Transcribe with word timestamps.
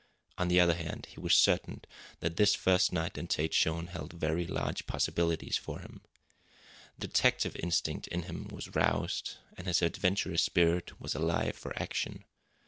On 0.39 0.47
the 0.47 0.59
other 0.59 0.73
hand, 0.73 1.09
he 1.11 1.19
was 1.19 1.35
certain 1.35 1.83
that 2.21 2.35
this 2.35 2.55
first 2.55 2.91
night 2.91 3.19
in 3.19 3.27
Tête 3.27 3.51
Jaune 3.51 3.85
held 3.89 4.13
very 4.13 4.47
large 4.47 4.87
possibilities 4.87 5.57
for 5.57 5.77
him. 5.81 6.01
The 6.97 7.05
detective 7.05 7.55
instinct 7.57 8.07
in 8.07 8.23
him 8.23 8.47
was 8.47 8.69
roused, 8.73 9.35
and 9.55 9.67
his 9.67 9.83
adventurous 9.83 10.41
spirit 10.41 10.99
was 10.99 11.13
alive 11.13 11.55
for 11.55 11.79
action. 11.79 12.25